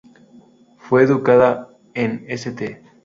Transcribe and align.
Fue 0.79 1.03
educada 1.03 1.67
en 1.93 2.25
St. 2.27 2.81